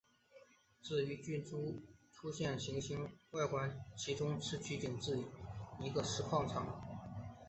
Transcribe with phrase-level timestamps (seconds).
[0.81, 1.79] 至于剧中
[2.11, 5.23] 出现的行星外观其实是取景自
[5.79, 6.81] 一个石矿场。